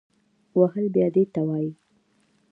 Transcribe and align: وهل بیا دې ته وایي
وهل 0.59 0.85
بیا 0.95 1.07
دې 1.15 1.23
ته 1.33 1.41
وایي 1.47 1.71